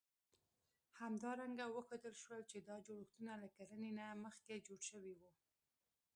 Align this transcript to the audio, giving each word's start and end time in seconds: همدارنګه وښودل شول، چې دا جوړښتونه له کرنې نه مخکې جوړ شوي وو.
همدارنګه 1.01 1.65
وښودل 1.69 2.15
شول، 2.23 2.41
چې 2.51 2.57
دا 2.67 2.75
جوړښتونه 2.85 3.33
له 3.43 3.47
کرنې 3.55 3.91
نه 3.99 4.05
مخکې 4.25 4.63
جوړ 4.67 4.79
شوي 4.91 5.13
وو. 5.19 5.31